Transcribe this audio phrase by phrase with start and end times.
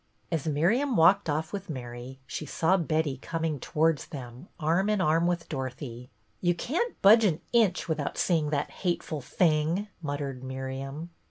[0.31, 5.27] As Miriam walked off with Mary she saw Betty coming towards them arm in arm
[5.27, 6.09] with Dorothy.
[6.39, 11.11] "You can't budge an inch without seeing that hateful thing," muttered Miriam.